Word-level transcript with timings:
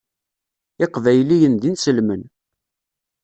Iqbayliyen 0.85 1.55
d 1.61 1.63
inselmen. 1.71 2.21